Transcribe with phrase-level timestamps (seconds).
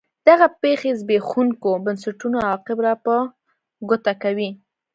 [0.27, 3.15] دغه پېښې زبېښونکو بنسټونو عواقب را په
[3.89, 4.49] ګوته کوي.